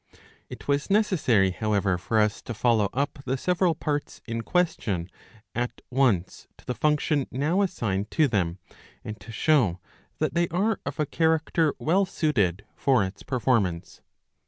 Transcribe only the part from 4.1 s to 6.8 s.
in question at once to the